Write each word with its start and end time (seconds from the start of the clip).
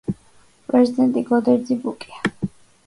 პრეზიდენტი 0.71 1.25
გოდერძი 1.31 1.81
ბუკია. 1.87 2.51